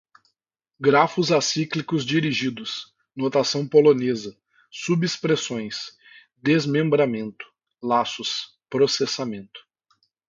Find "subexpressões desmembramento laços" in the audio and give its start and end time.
4.71-8.57